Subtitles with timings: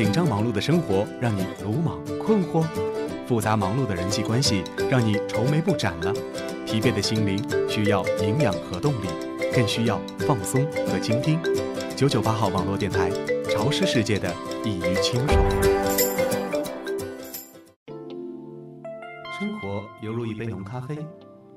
[0.00, 2.64] 紧张忙碌的生活让你鲁莽困惑，
[3.26, 6.10] 复杂忙碌的人际关系让你愁眉不展了，
[6.64, 7.38] 疲惫的心灵
[7.68, 9.08] 需要营养和动力，
[9.52, 11.38] 更需要放松和倾听。
[11.94, 13.10] 九九八号网络电台，
[13.50, 14.34] 潮湿世界的
[14.64, 15.38] 易于清爽。
[19.38, 20.96] 生活犹如一杯浓咖啡，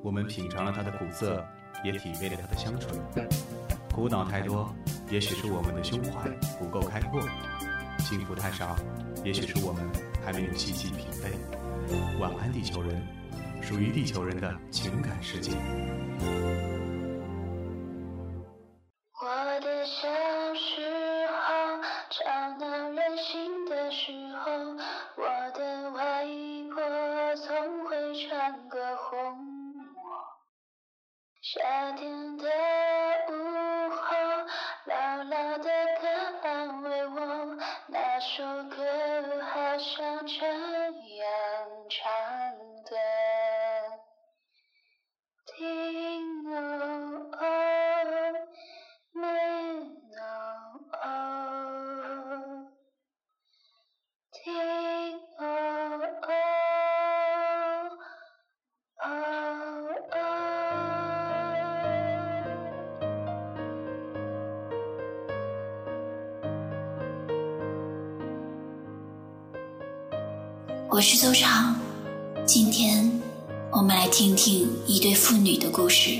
[0.01, 1.41] 我们品尝了它的苦涩，
[1.81, 2.93] 也体味了它的香醇。
[3.95, 4.69] 苦恼太多，
[5.09, 6.29] 也许是我们的胸怀
[6.59, 7.21] 不够开阔；
[8.13, 8.75] 幸福太少，
[9.25, 9.83] 也许是我们
[10.23, 11.31] 还没有细细品味。
[12.19, 13.01] 晚安，地球人，
[13.59, 15.49] 属于地球人的情感世界。
[19.19, 20.07] 我的小
[20.53, 22.21] 时候，吵
[22.59, 24.51] 闹任性的时候，
[25.17, 25.25] 我
[25.57, 26.23] 的外
[26.69, 27.97] 婆总会
[28.29, 29.17] 唱歌哄
[29.95, 30.05] 我。
[31.41, 32.47] 夏天的
[38.35, 38.83] 这首歌
[39.53, 41.02] 好像这样唱
[74.15, 76.19] 听听一对父女的故事。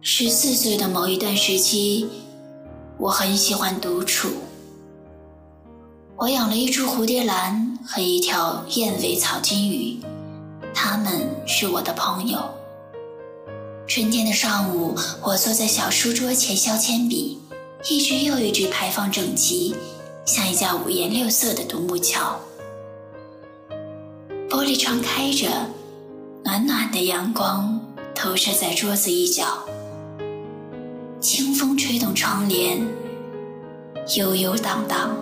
[0.00, 2.08] 十四岁的某一段时期，
[2.98, 4.28] 我很喜欢独处。
[6.16, 9.96] 我养了一株蝴蝶兰和一条燕尾草金鱼，
[10.74, 12.40] 它们是我的朋友。
[13.86, 17.38] 春天的上午，我坐在小书桌前削铅笔，
[17.88, 19.74] 一支又一支排放整齐，
[20.26, 22.38] 像一架五颜六色的独木桥。
[24.50, 25.48] 玻璃窗开着，
[26.44, 27.80] 暖暖的阳光
[28.14, 29.64] 投射在桌子一角，
[31.20, 32.86] 清风吹动窗帘，
[34.18, 35.16] 悠悠荡荡。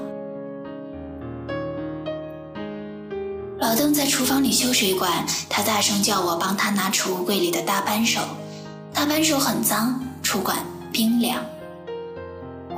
[3.60, 8.20] 老邓在厨房里修水管，他大声叫我帮他拿储物柜里的大扳手。
[8.92, 10.58] 大扳手很脏，触管
[10.92, 11.40] 冰凉。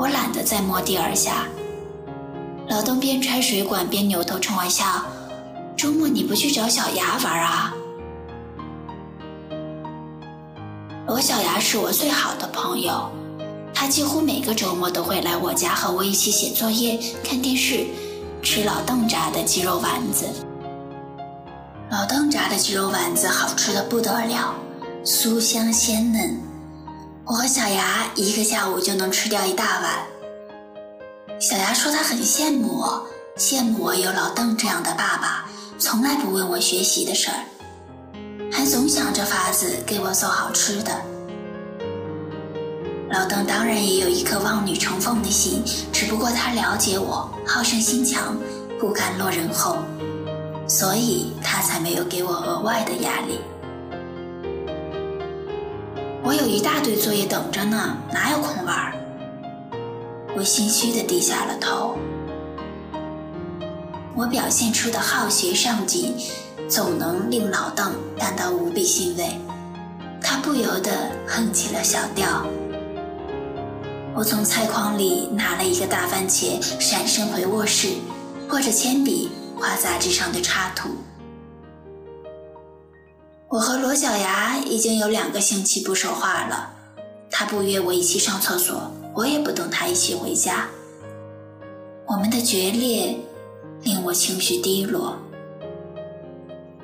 [0.01, 1.47] 我懒得再摸第二下。
[2.71, 5.05] 老邓边拆水管边扭头冲我笑
[5.77, 7.75] ：“周末你不去找小牙玩啊？”
[11.07, 13.11] 罗小牙是我最好的朋友，
[13.75, 17.85] 他几乎每个周末都会来我家和我一起写作业、看电视、
[18.43, 20.25] 吃老邓炸的鸡肉丸子。
[21.91, 24.55] 老邓炸的鸡肉丸子好吃的不得了。
[25.05, 26.41] 酥香鲜嫩，
[27.31, 30.05] 我和小牙一个下午就能吃掉一大碗。
[31.41, 33.07] 小牙说他很羡慕我，
[33.39, 35.49] 羡慕我有老邓这样的爸爸，
[35.79, 37.39] 从来不问我学习的事儿，
[38.51, 40.91] 还总想着法子给我做好吃的。
[43.13, 48.37] 老邓当然也有一颗望女成凤的心，只不过他了解我，好胜心强，
[48.81, 49.77] 不甘落人后，
[50.67, 53.39] 所以他才没有给我额外的压力。
[56.23, 58.93] 我有一大堆作业等着呢，哪有空玩？
[60.37, 61.97] 我心虚的低下了头。
[64.15, 66.15] 我表现出的好学上进，
[66.69, 69.41] 总能令老邓感到无比欣慰，
[70.23, 72.45] 他不由得哼起了小调。
[74.15, 77.89] 我从菜筐里拿了一个大番茄，闪身回卧室，
[78.51, 80.91] 握着铅笔画杂志上的插图。
[83.51, 86.73] 我和罗小牙已经有两个星期不说话了，
[87.29, 88.81] 他不约我一起上厕所，
[89.13, 90.69] 我也不等他一起回家。
[92.07, 93.19] 我们的决裂
[93.83, 95.17] 令我情绪低落，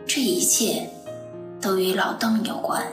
[0.08, 0.90] 这一切
[1.60, 2.84] 都与老邓有关。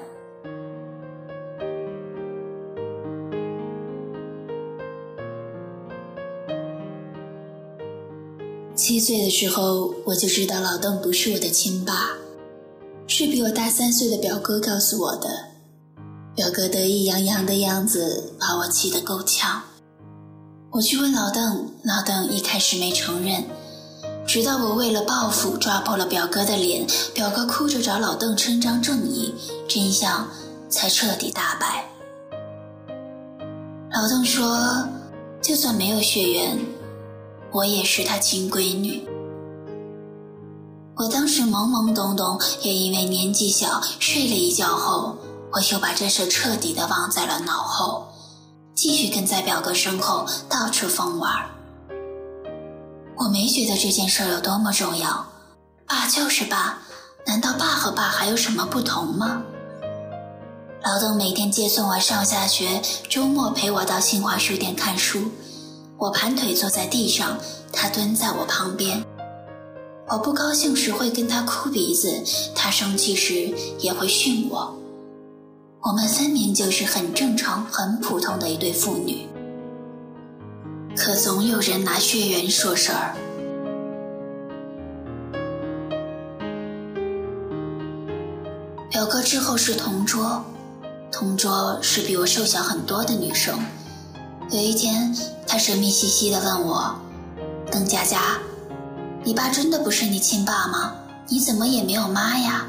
[8.75, 12.22] 七岁的时候，我就知道老邓不是我的亲爸。
[13.15, 15.29] 是比我大三岁的表哥告诉我的。
[16.33, 19.61] 表哥得意洋洋的样子把我气得够呛。
[20.71, 23.43] 我去问老邓，老邓一开始没承认，
[24.25, 29.35] 直到我为了报复抓破了表哥的脸，表哥哭着找老邓伸张正义，
[29.67, 30.27] 真相
[30.67, 31.85] 才彻底大白。
[33.91, 34.89] 老邓说，
[35.39, 36.57] 就算没有血缘，
[37.51, 39.07] 我也是他亲闺女。
[40.95, 45.17] 我当时懵懵懂懂，也因为年纪小，睡了一觉后，
[45.51, 48.07] 我就把这事彻底的忘在了脑后，
[48.75, 51.33] 继续跟在表哥身后到处疯玩。
[53.17, 55.25] 我没觉得这件事有多么重要，
[55.87, 56.77] 爸就是爸，
[57.25, 59.41] 难道爸和爸还有什么不同吗？
[60.83, 65.31] 老邓每天接送我上下学，周末陪我到新华书店看书。
[65.97, 67.37] 我盘腿坐在地上，
[67.71, 69.03] 他蹲在我旁边。
[70.09, 72.21] 我不高兴时会跟他哭鼻子，
[72.53, 74.77] 他生气时也会训我。
[75.81, 79.27] 我们分明就是很正常、很普通的一对父女。
[80.95, 83.15] 可总有人拿血缘说事儿。
[88.91, 90.43] 表哥之后是同桌，
[91.11, 93.57] 同桌是比我瘦小很多的女生。
[94.51, 95.15] 有一天，
[95.47, 96.95] 她神秘兮兮地问我
[97.71, 98.37] ：“邓佳佳，
[99.25, 100.93] 你爸真的不是你亲爸吗？
[101.29, 102.65] 你怎么也没有妈呀？”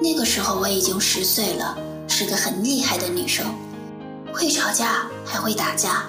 [0.00, 3.44] 那个时候我已经十岁了，是个很厉害的女生，
[4.32, 6.04] 会吵架，还会打架。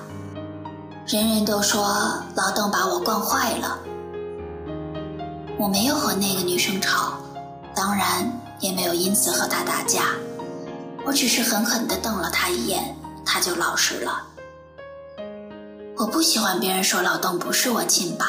[1.07, 3.79] 人人都说老邓把我惯坏了，
[5.57, 7.13] 我没有和那个女生吵，
[7.73, 8.29] 当然
[8.59, 10.09] 也没有因此和她打架，
[11.03, 12.95] 我只是狠狠地瞪了她一眼。
[13.29, 14.23] 他就老实了。
[15.97, 18.25] 我不喜欢别人说老邓不是我亲爸，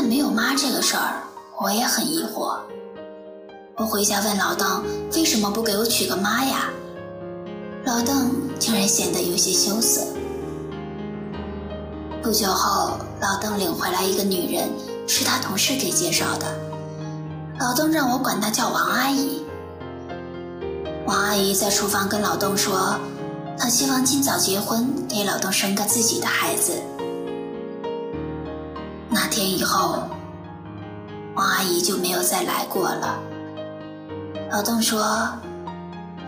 [0.00, 1.24] 但没有妈这个事儿，
[1.60, 2.56] 我也很疑惑。
[3.74, 6.70] 我回家问老邓为什么不给我娶个妈呀？
[7.84, 8.30] 老邓
[8.60, 10.02] 竟然显得有些羞涩。
[12.22, 14.70] 不久后，老邓领回来一个女人，
[15.08, 16.46] 是他同事给介绍的。
[17.58, 19.44] 老邓让我管她叫王阿姨。
[21.06, 22.94] 王阿姨在厨房跟老邓说。
[23.58, 26.74] 她希望尽早结婚，给老邓生个自己的孩子。
[29.10, 30.02] 那天以后，
[31.34, 33.18] 王阿姨就没有再来过了。
[34.50, 35.00] 老邓说，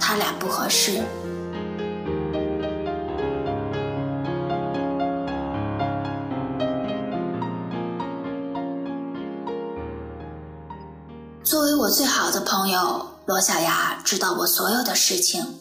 [0.01, 1.03] 他俩不合适。
[11.45, 15.60] 作为我最好的朋友，罗小雅知道我所有的事情。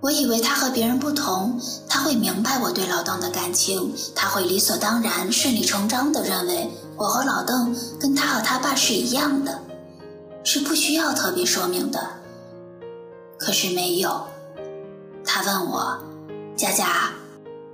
[0.00, 9.60] 我以为他和别人不同，他会明白我对老邓的感情，他会理所当然、顺理成章地认为我和老邓跟他和他爸是一样的，
[10.42, 12.00] 是不需要特别说明的。
[13.38, 14.26] 可是没有，
[15.24, 15.98] 他问我
[16.56, 17.10] ：“佳佳，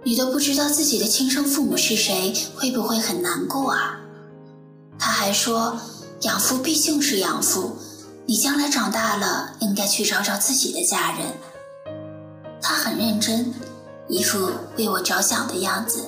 [0.02, 4.00] 你都不知道自己的亲生父母是谁，会不会很难过啊？”
[4.98, 5.78] 他还说
[6.22, 7.76] ：“养父毕竟是养父，
[8.26, 11.26] 你将来长大了应该去找找自己的家人。”
[12.68, 13.54] 他很认真，
[14.08, 16.04] 一副为我着想的样子。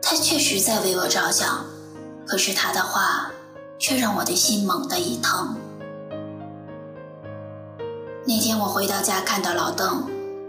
[0.00, 1.66] 他确实在为我着想，
[2.24, 3.32] 可是他的话
[3.76, 5.56] 却让我的心猛地一疼。
[8.24, 10.04] 那天我回到家，看到老邓，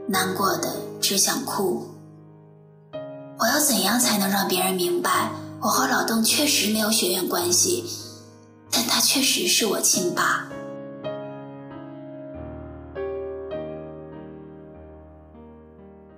[0.08, 1.88] 难过的只想哭。
[3.40, 7.84] 我要怎样才能让别人明白，我和老邓确实没有血缘关系，
[8.70, 10.48] 但他确实是我亲爸。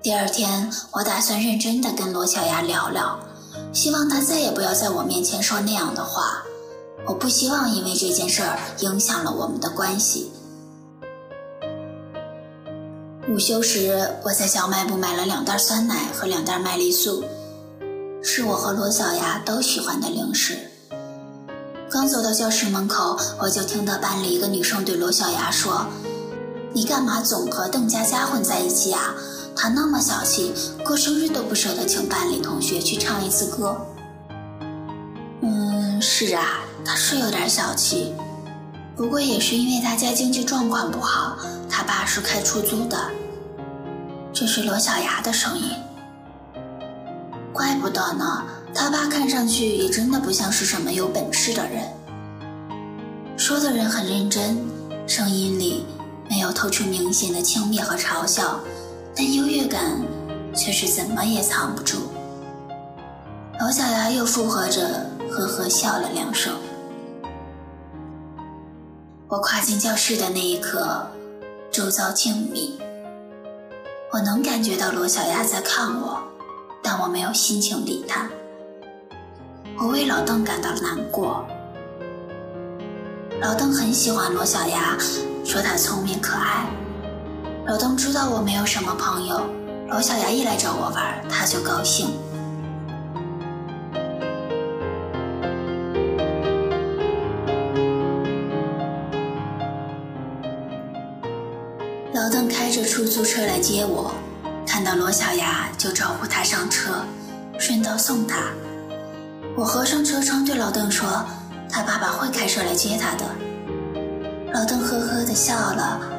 [0.09, 3.19] 第二天，我打算认真的跟罗小雅聊聊，
[3.71, 6.41] 希望她再也不要在我面前说那样的话。
[7.05, 10.31] 我不希望因为这件事儿影响了我们的关系。
[13.27, 17.23] 午休时，我在小卖部买了两袋酸奶和两袋麦丽素，
[18.23, 20.57] 是我和罗小雅都喜欢的零食。
[21.91, 25.85] 刚走到教室门口，我就听到班里一个女生对罗小雅说
[26.73, 29.13] ：“你干嘛总和邓佳佳混在一起啊？”
[29.55, 30.53] 他那么小气，
[30.85, 33.79] 过生日都不舍得请班里同学去唱一次歌。
[35.41, 38.13] 嗯，是啊，他是有点小气，
[38.95, 41.37] 不过也是因为他家经济状况不好，
[41.69, 42.97] 他爸是开出租的。
[44.33, 45.71] 这是罗小牙的声音，
[47.51, 51.83] 怪不得呢，他爸看上去也真的不像是什么有本事的人。
[53.35, 54.57] 说的人很认真，
[55.05, 55.85] 声音里
[56.29, 58.59] 没有透出明显的轻蔑和嘲笑。
[59.15, 60.01] 但优越感
[60.55, 61.97] 却是怎么也藏不住。
[63.59, 64.81] 罗小牙又附和着，
[65.29, 66.53] 呵呵笑了两声。
[69.27, 71.05] 我跨进教室的那一刻，
[71.69, 72.71] 周遭静谧。
[74.11, 76.17] 我能感觉到罗小牙在看我，
[76.81, 78.27] 但我没有心情理他。
[79.77, 81.45] 我为老邓感到难过。
[83.39, 84.97] 老邓很喜欢罗小牙，
[85.45, 86.65] 说他聪明可爱。
[87.69, 89.47] 老邓知道我没有什么朋友
[89.89, 92.09] 罗小牙一来找我玩他就高兴。
[102.11, 104.15] 老邓开着出租车来接我
[104.65, 107.05] 看到罗小牙就招呼他上车
[107.59, 108.45] 顺道送他。
[109.55, 111.23] 我合上车窗对老邓说
[111.69, 113.25] 他爸爸会开车来接他的。
[114.53, 116.18] 老邓呵呵的笑了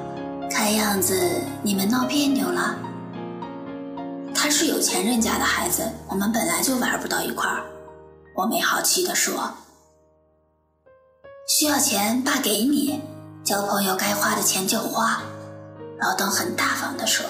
[0.51, 1.15] 看样子
[1.63, 2.77] 你们闹别扭了。
[4.35, 7.65] 他是有钱人家的孩子，我们本来就玩不到一块儿。
[8.35, 9.53] 我没好气地说
[11.47, 13.01] ：“需要钱，爸给你。
[13.45, 15.23] 交朋友该花的钱就花。”
[16.01, 17.25] 老邓很大方地说。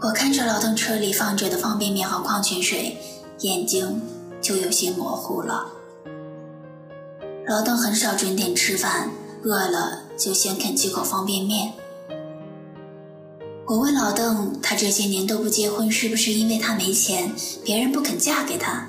[0.00, 2.98] 我看着老邓车里放着的方便面和矿泉水，
[3.40, 4.02] 眼睛
[4.40, 5.66] 就有些模糊了。
[7.46, 9.08] 老邓很少准点吃饭，
[9.44, 11.72] 饿了就先啃几口方便面。
[13.66, 17.32] 我问老邓，他这些年都不结婚，是不是因为他没钱，
[17.64, 18.86] 别人不肯嫁给他？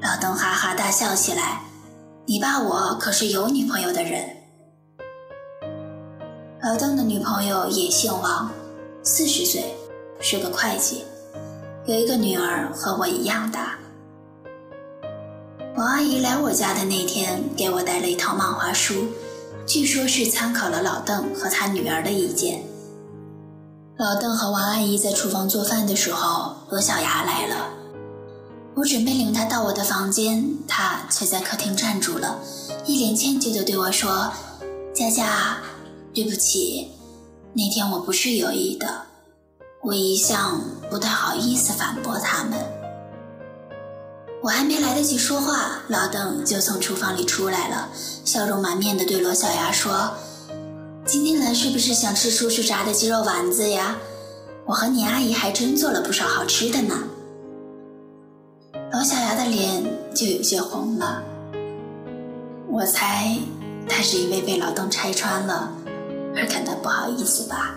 [0.00, 1.62] 老邓哈哈大笑起来。
[2.26, 4.28] 你爸我可是有女朋友的人。
[6.62, 8.50] 老邓的女朋友也姓王，
[9.02, 9.64] 四十岁，
[10.20, 11.04] 是个会计，
[11.86, 13.78] 有一个女儿和我一样大。
[15.76, 19.06] 王阿姨来我家的那天，给我带了一套漫画书，
[19.68, 22.62] 据说是参考了老邓和他女儿的意见。
[23.98, 27.68] 老邓和王阿姨在厨房做饭的时候，罗小牙来了。
[28.74, 32.38] 我准备领他到我的房间，他却在客厅站住了，
[32.86, 34.32] 一脸歉疚地对我说
[34.96, 35.58] ：“佳佳，
[36.14, 36.90] 对不起，
[37.52, 39.02] 那天我不是有意的。”
[39.84, 42.58] 我一向不太好意思反驳他们。
[44.40, 47.88] 我还没来得及说话，老邓就从厨房里出来了，
[48.24, 50.12] 笑容满面地对罗小牙说。
[51.04, 53.96] 今天来是不是想吃叔叔炸的鸡肉丸子呀？
[54.64, 56.94] 我和你阿姨还真做了不少好吃的呢。
[58.92, 59.82] 罗小牙的脸
[60.14, 61.22] 就有些红了。
[62.68, 63.38] 我猜
[63.88, 65.72] 他是因为被老邓拆穿了
[66.36, 67.74] 而感到不好意思吧。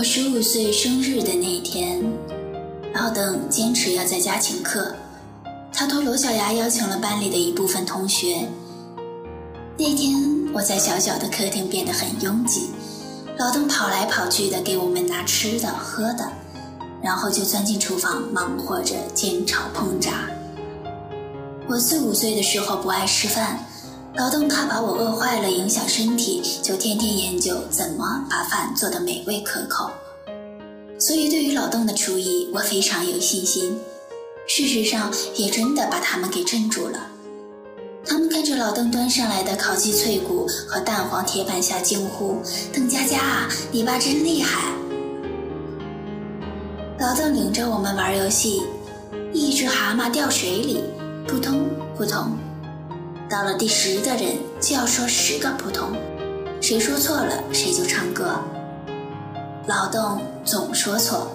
[0.00, 2.02] 我十五岁生日的那一天。
[2.94, 4.94] 老邓坚持要在家请客，
[5.74, 8.48] 他托罗小牙邀请了班里的一部分同学。
[9.76, 10.16] 那天
[10.54, 12.70] 我在小小的客厅变得很拥挤，
[13.38, 16.32] 老邓跑来跑去的给我们拿吃的喝的，
[17.02, 20.30] 然后就钻进厨房忙活着煎炒烹炸。
[21.68, 23.62] 我四五岁的时候不爱吃饭，
[24.12, 29.88] 老邓怕把我饿坏了影响身体，就天天研究怎么把饭做得美味可口。
[30.98, 33.78] 所以，对于老邓的厨艺，我非常有信心。
[34.48, 37.06] 事实上，也真的把他们给镇住了。
[38.04, 42.42] 他们看着老邓端上来的烤鸡脆骨和蛋黄铁板下，惊呼
[42.74, 44.72] ：“邓佳佳，你爸真厉害！”
[46.98, 48.62] 老邓领着我们玩游戏，
[49.32, 50.82] 一只蛤蟆掉水里，
[51.28, 51.64] 扑通
[51.96, 52.36] 扑通。
[53.30, 55.92] 到了第十个人就要说十个扑通，
[56.60, 58.40] 谁说错了谁就唱歌。
[59.68, 61.30] 老邓总说错，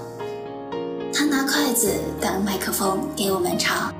[1.13, 3.95] 他拿筷子当麦克风给我们唱：“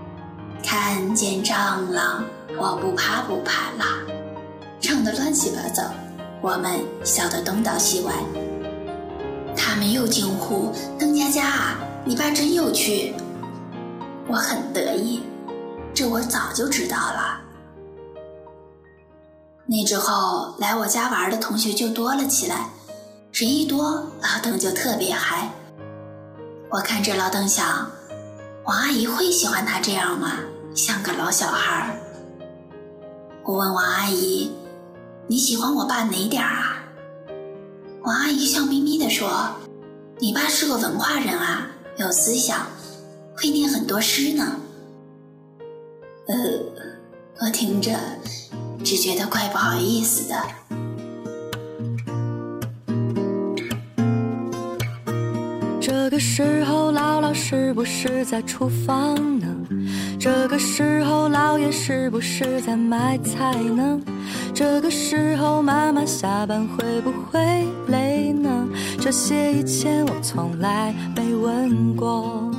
[0.62, 2.22] 看见蟑螂，
[2.58, 4.02] 我不怕不怕啦。”
[4.82, 5.84] 唱得乱七八糟，
[6.42, 8.12] 我们笑得东倒西歪。
[9.56, 13.16] 他们又惊呼：“邓佳佳，你爸真有趣！”
[14.28, 15.24] 我很得意，
[15.94, 17.40] 这我早就知道了。
[19.68, 22.70] 那之后来我家玩的同学就多了起来。
[23.32, 25.50] 人一多，老邓就特别嗨。
[26.70, 27.92] 我看着老邓想，
[28.64, 30.40] 王阿姨会喜欢他这样吗？
[30.74, 32.00] 像个老小孩儿。
[33.44, 34.52] 我问王阿姨
[35.28, 36.84] ：“你喜欢我爸哪点儿啊？”
[38.04, 39.56] 王阿姨笑眯眯地说
[40.20, 41.68] ：“你爸是个文化人啊，
[41.98, 42.68] 有思想，
[43.36, 44.56] 会念很多诗呢。”
[46.28, 46.36] 呃，
[47.42, 47.92] 我听着
[48.86, 50.36] 只觉得怪不好意思的。
[55.82, 59.48] 这个时候，姥姥是不是在厨房呢？
[60.20, 64.00] 这个时候，姥爷是不是在买菜呢？
[64.54, 68.68] 这个时候，妈妈下班会不会累呢？
[69.02, 72.52] 这些以前我从来没问过。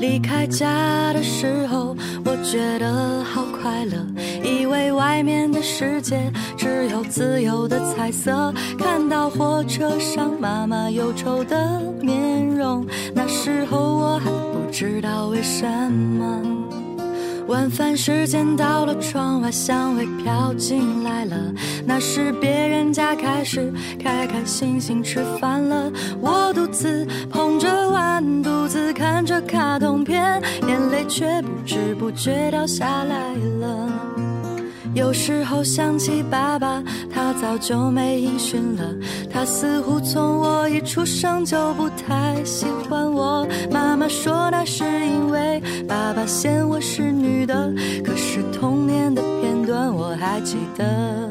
[0.00, 4.06] 离开家的时候，我觉得好快乐，
[4.44, 8.52] 以为外面世界只有自由的彩色。
[8.78, 16.42] 看到火车上妈妈忧愁的面容，那时候我还不知道为什么。
[17.46, 21.36] 晚饭时间到了，窗外香味飘进来了，
[21.86, 25.90] 那是别人家开始开开心心吃饭了。
[26.20, 28.78] 我独自捧着碗，独自。
[28.98, 34.17] 看着卡通片，眼泪却不知不觉掉下来了。
[34.94, 38.94] 有时候想起爸爸，他早就没音讯了。
[39.30, 43.46] 他似乎从我一出生就不太喜欢我。
[43.70, 47.72] 妈妈说那是因为爸爸嫌我是女的，
[48.04, 51.30] 可是童年的片段我还记得。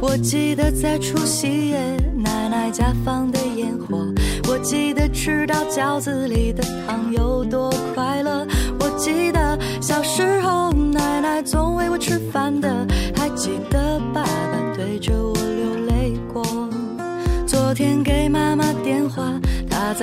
[0.00, 1.78] 我记得在除夕夜
[2.16, 4.04] 奶奶家放的烟火，
[4.48, 7.91] 我记得吃到饺子里的糖有多快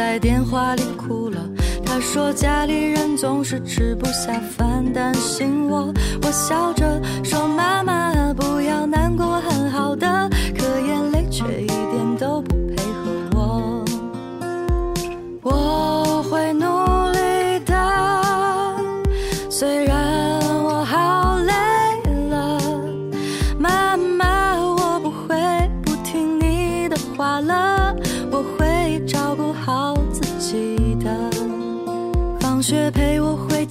[0.09, 1.37] 在电话里哭了。
[1.85, 5.93] 他说家里人总是吃不下饭，担心我。
[6.23, 10.27] 我笑着说妈妈不要难过，很好的。
[10.57, 13.85] 可眼泪却一点都不配合我。
[15.43, 15.51] 我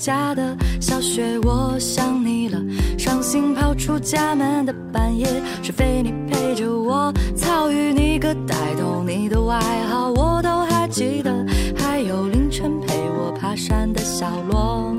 [0.08, 2.58] 家的小雪，我想你了。
[2.96, 5.26] 伤心跑出家门的半夜，
[5.62, 7.12] 是非你陪着我。
[7.36, 9.60] 草与你隔代懂你的外
[9.90, 11.30] 号，我都还记得。
[11.76, 14.94] 还有凌晨陪我爬山的小罗。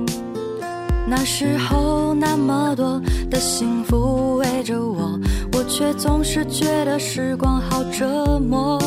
[1.08, 3.01] 那时候那么多
[3.32, 5.20] 的幸福围着我，
[5.54, 8.80] 我却总是觉得时光好折磨。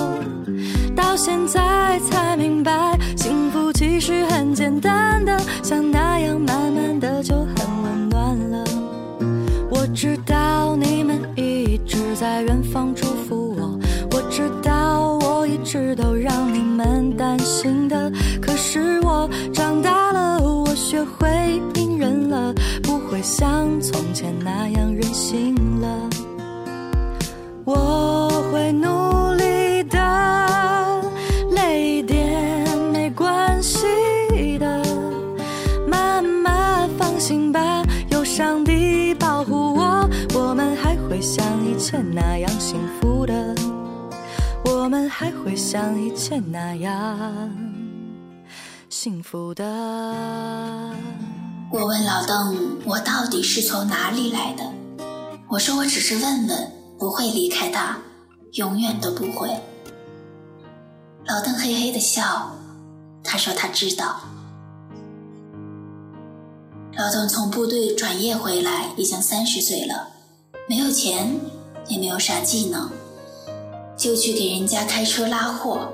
[0.95, 8.65] 到现在才明白，幸福其实很简单的，像那样慢慢的就很温暖了。
[9.69, 13.77] 我知道你们一直在远方祝福我，
[14.13, 18.09] 我知道我一直都让你们担心的。
[18.41, 22.55] 可是我长大了，我学会隐忍了，
[22.85, 25.89] 不会像从前那样任性了。
[27.65, 29.99] 我会努力的，
[38.35, 43.55] 上帝保护我，我们还会像以前那样幸福的。
[44.65, 47.51] 我们还会像以前那样
[48.89, 49.63] 幸福的。
[51.71, 54.65] 我问老邓，我到底是从哪里来的？
[55.47, 57.99] 我说我只是问问，不会离开他，
[58.53, 59.51] 永远都不会。
[61.27, 62.51] 老邓嘿嘿的笑，
[63.23, 64.23] 他说他知道。
[67.03, 70.07] 老邓从部队转业回来，已经三十岁了，
[70.69, 71.35] 没有钱，
[71.89, 72.89] 也没有啥技能，
[73.97, 75.89] 就去给人家开车拉货。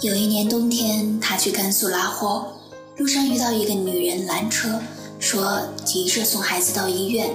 [0.00, 2.52] 有一年冬天，他去甘肃拉货，
[2.98, 4.80] 路上遇到一个女人拦车，
[5.18, 7.34] 说急着送孩子到医院。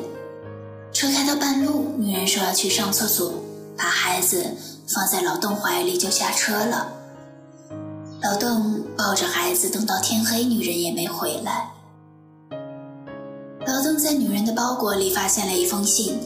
[0.94, 3.34] 车开到半路，女人说要去上厕所，
[3.76, 4.46] 把孩子
[4.88, 6.88] 放在老邓怀里就下车了。
[8.22, 11.72] 老邓抱着孩子等到天黑，女人也没回来。
[13.80, 16.20] 老邓在女人的包裹里发现了一封信，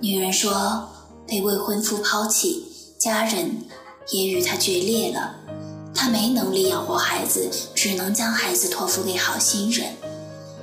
[0.00, 0.88] 女人说
[1.28, 2.64] 被未婚夫抛弃，
[2.98, 3.52] 家人
[4.10, 5.32] 也与他决裂了，
[5.94, 9.94] 她没能力养活孩子，只能将孩子托付给好心人。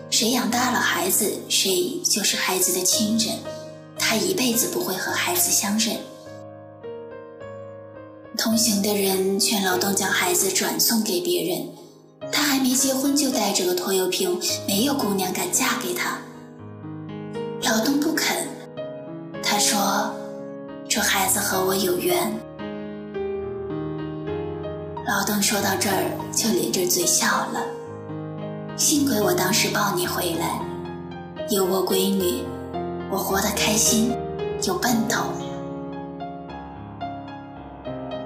[0.10, 3.38] 谁养大了孩子，谁就是孩子的亲人，
[3.98, 5.95] 他一辈子不会和孩子相认。
[8.38, 11.69] 同行的人劝老邓将孩子转送给别人，
[12.30, 16.19] 他还没结婚就带着个拖油瓶，没有姑娘敢嫁给他。
[17.65, 18.47] 老邓不肯，
[19.41, 20.13] 他说
[20.88, 22.32] ：“这孩子和我有缘。”
[25.08, 27.65] 老邓说到这儿就咧着嘴笑了。
[28.78, 30.62] 幸亏我当时抱你回来，
[31.49, 32.43] 有我闺女，
[33.10, 34.15] 我活得开心，
[34.62, 35.23] 有奔头。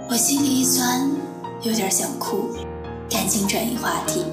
[0.10, 1.10] 我心里一酸，
[1.62, 2.50] 有点想哭，
[3.10, 4.26] 赶紧转移话题。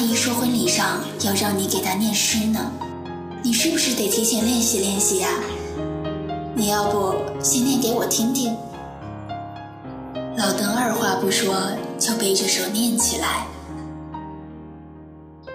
[0.00, 2.72] 阿姨说婚礼上要让你给她念诗呢，
[3.42, 5.28] 你是不是得提前练习练习呀？
[6.54, 8.56] 你要不先念给我听听？
[10.38, 11.54] 老邓二话不说
[11.98, 13.46] 就背着手念起来。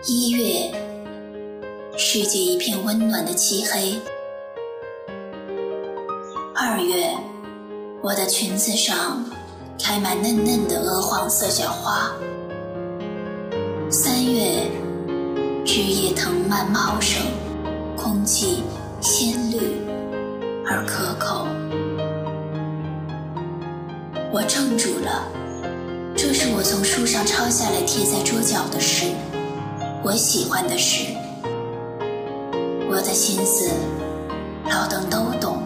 [0.06, 0.72] 一月，
[1.98, 4.00] 世界一片温暖的漆黑。
[6.54, 7.18] 二月，
[8.04, 9.26] 我的裙子上
[9.82, 12.12] 开满嫩嫩的鹅黄色小花。
[13.98, 14.70] 三月，
[15.64, 17.26] 枝叶藤蔓茂盛，
[17.96, 18.62] 空气
[19.00, 19.58] 鲜绿
[20.68, 21.48] 而可口。
[24.34, 25.26] 我怔住了，
[26.14, 29.06] 这是我从书上抄下来贴在桌角的诗，
[30.04, 31.16] 我喜欢的诗。
[32.90, 33.72] 我的心思，
[34.70, 35.64] 老邓都懂。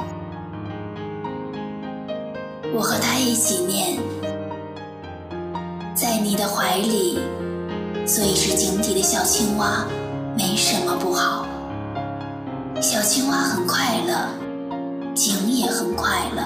[2.75, 3.97] 我和他一起念，
[5.95, 7.17] 在你的怀里
[8.09, 9.85] 所以，是井底的小青蛙，
[10.35, 11.45] 没什么不好。
[12.81, 16.41] 小青蛙很快乐，井也很快乐。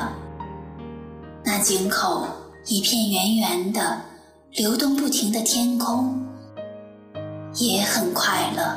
[1.41, 2.27] 那井口
[2.65, 3.97] 一片圆圆的、
[4.51, 6.21] 流动不停的天空，
[7.53, 8.75] 也很快乐。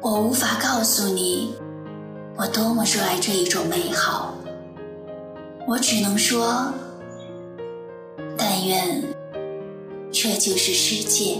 [0.00, 1.54] 我无法告诉你，
[2.38, 4.32] 我多么热爱这一种美好。
[5.68, 6.72] 我只能说，
[8.38, 9.04] 但愿
[10.12, 11.38] 这就是世界。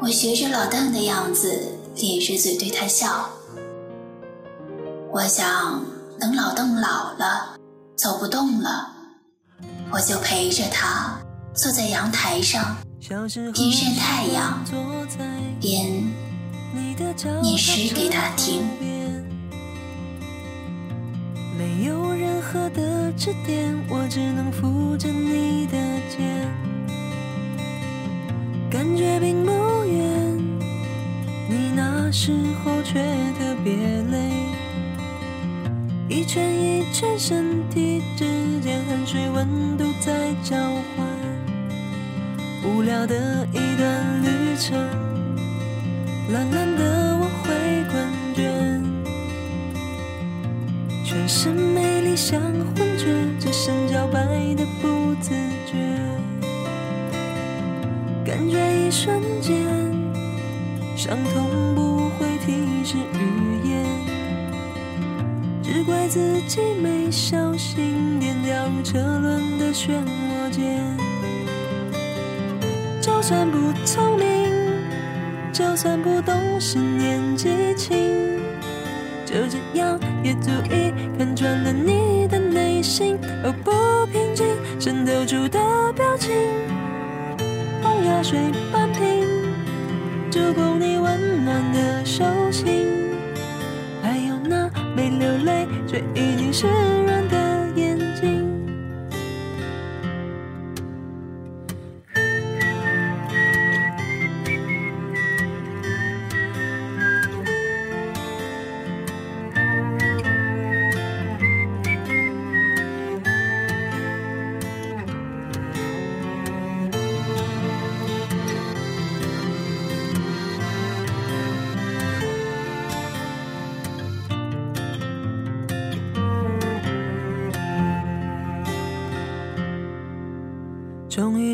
[0.00, 3.30] 我学着老邓的样子，咧着嘴对他笑。
[5.10, 5.84] 我想，
[6.20, 7.56] 等老邓老了，
[7.96, 8.92] 走不动了，
[9.90, 11.18] 我就陪着他
[11.54, 12.76] 坐在阳台上。
[13.08, 13.28] 边
[13.72, 14.64] 晒太阳，
[15.60, 16.12] 边
[17.42, 18.62] 念诗给他听。
[21.56, 25.76] 没有任何的支点，我只能扶着你的
[26.10, 26.48] 肩，
[28.70, 29.52] 感觉并不
[29.84, 30.36] 远，
[31.48, 33.00] 你那时候却
[33.38, 33.72] 特别
[34.10, 34.30] 累，
[36.08, 38.24] 一圈一圈身体之
[38.60, 40.56] 间，汗水温度在交
[40.96, 41.06] 换。
[42.66, 44.76] 无聊的一段旅程，
[46.32, 47.94] 懒懒的我会困
[48.34, 48.83] 倦，
[51.14, 53.06] 全身美丽像幻觉，
[53.38, 55.30] 只剩脚白的不自
[55.64, 55.78] 觉，
[58.24, 59.54] 感觉一瞬间，
[60.96, 63.86] 伤痛不会提示语言，
[65.62, 70.82] 只怪自己没小心点掉入车轮的漩涡间。
[73.00, 74.50] 就算不聪明，
[75.52, 77.96] 就算不懂事年纪轻，
[79.34, 83.18] 就这样也足以看穿了你的内心。
[83.42, 83.72] 哦，不
[84.12, 84.46] 平静
[84.78, 85.58] 渗透出的
[85.92, 86.30] 表情，
[87.82, 88.38] 黄牙水
[88.72, 89.26] 半瓶，
[90.30, 92.86] 足够你温暖的手心，
[94.00, 96.68] 还有那没流泪却已经湿
[97.04, 97.13] 润。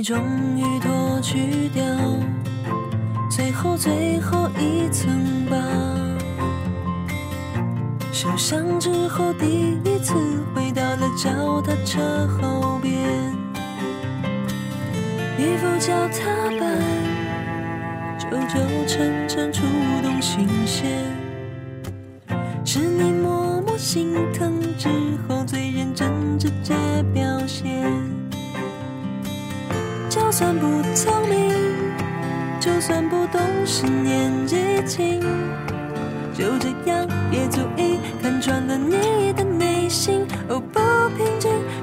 [0.03, 0.19] 终
[0.57, 1.83] 于脱去掉
[3.29, 5.11] 最后最后一层
[5.51, 5.57] 疤，
[8.13, 10.15] 受伤之后第一次
[10.55, 12.93] 回到了脚踏车后边，
[15.39, 16.27] 一副脚踏
[16.59, 16.79] 板，
[18.19, 19.63] 久久沉沉触
[20.03, 20.89] 动心弦，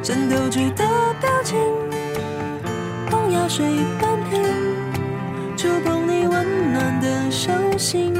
[0.07, 0.85] 静渗透出的
[1.19, 1.57] 表情，
[3.11, 3.65] 黄牙水
[3.99, 4.41] 半瓶，
[5.57, 8.15] 触碰你温暖的手心，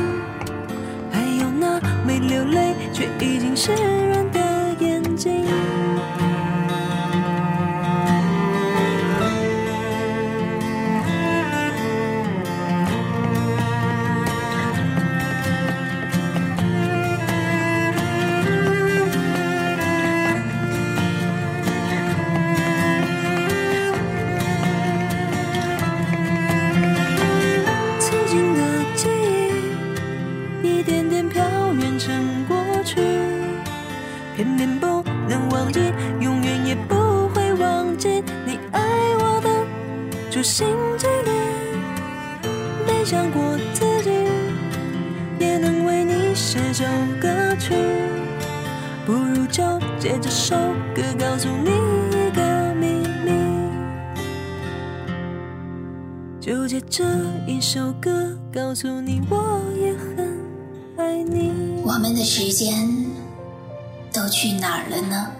[1.10, 4.40] 还有那没流泪却已经湿润的
[4.82, 5.46] 眼睛。
[40.38, 40.68] 这心
[41.00, 41.36] 几年
[42.86, 44.12] 没想过自己
[45.40, 46.86] 也能为你写首
[47.20, 47.74] 歌曲，
[49.04, 49.64] 不如就
[49.98, 50.56] 借这首
[50.94, 51.72] 歌告诉你
[52.12, 52.86] 一个秘
[53.26, 53.32] 密，
[56.40, 57.04] 就借这
[57.48, 60.38] 一首歌告诉你我也很
[60.98, 61.82] 爱你。
[61.84, 62.88] 我们的时间
[64.14, 65.32] 都去哪儿了呢？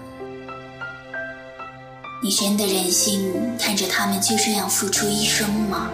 [2.20, 5.88] 你真的忍心看着他们就这样付出一生吗？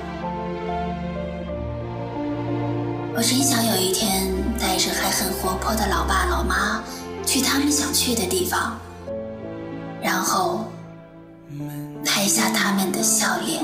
[3.15, 6.81] 我真想有一天带着还很活泼的老爸老妈
[7.25, 8.79] 去他们想去的地方，
[10.01, 10.65] 然后
[12.05, 13.61] 拍下他们的笑脸。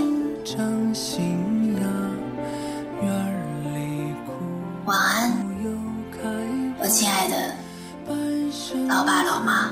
[4.85, 5.31] 晚安，
[6.79, 7.55] 我亲爱的
[8.87, 9.71] 老爸老妈。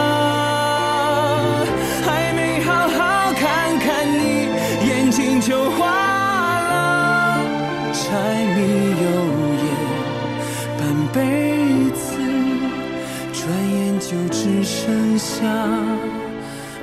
[14.61, 15.43] 只剩下。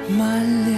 [0.08, 0.77] 满脸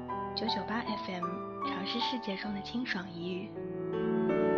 [0.33, 1.23] 九九八 FM，
[1.67, 4.50] 尝试世界中的清爽一隅。